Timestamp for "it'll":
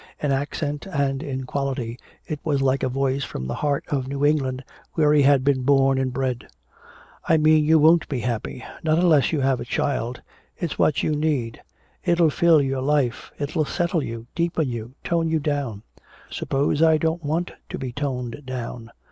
12.03-12.31, 13.37-13.63